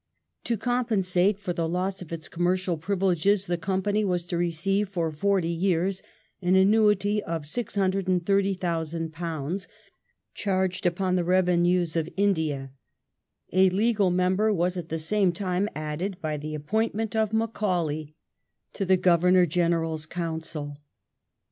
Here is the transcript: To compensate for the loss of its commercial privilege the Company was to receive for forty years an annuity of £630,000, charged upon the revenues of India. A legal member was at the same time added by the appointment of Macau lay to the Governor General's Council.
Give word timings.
To 0.45 0.57
compensate 0.57 1.37
for 1.37 1.53
the 1.53 1.69
loss 1.69 2.01
of 2.01 2.11
its 2.11 2.27
commercial 2.27 2.75
privilege 2.75 3.45
the 3.45 3.55
Company 3.55 4.03
was 4.03 4.25
to 4.25 4.35
receive 4.39 4.89
for 4.89 5.11
forty 5.11 5.51
years 5.51 6.01
an 6.41 6.55
annuity 6.55 7.21
of 7.21 7.43
£630,000, 7.43 9.67
charged 10.33 10.85
upon 10.87 11.15
the 11.15 11.23
revenues 11.23 11.95
of 11.95 12.09
India. 12.17 12.71
A 13.53 13.69
legal 13.69 14.09
member 14.09 14.51
was 14.51 14.75
at 14.75 14.89
the 14.89 14.97
same 14.97 15.31
time 15.31 15.69
added 15.75 16.17
by 16.19 16.35
the 16.35 16.55
appointment 16.55 17.15
of 17.15 17.29
Macau 17.29 17.85
lay 17.85 18.15
to 18.73 18.85
the 18.85 18.97
Governor 18.97 19.45
General's 19.45 20.07
Council. 20.07 20.79